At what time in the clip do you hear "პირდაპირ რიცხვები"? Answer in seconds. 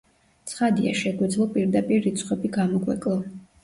1.59-2.55